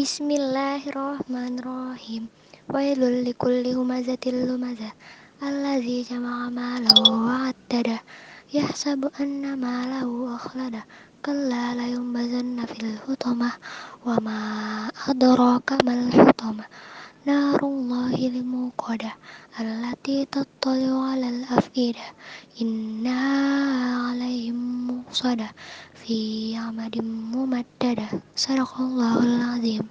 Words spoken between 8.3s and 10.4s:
Yahsabu anna malahu